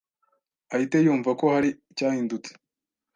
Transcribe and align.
ahite 0.73 0.97
yumva 1.05 1.31
ko 1.39 1.45
hari 1.53 1.69
icyahindutse. 1.91 2.51